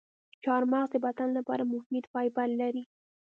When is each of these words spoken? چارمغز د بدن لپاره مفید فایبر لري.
چارمغز 0.43 0.89
د 0.93 0.95
بدن 1.05 1.29
لپاره 1.37 1.63
مفید 1.73 2.03
فایبر 2.11 2.49
لري. 2.61 2.83